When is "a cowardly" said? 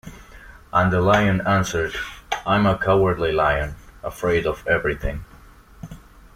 2.65-3.31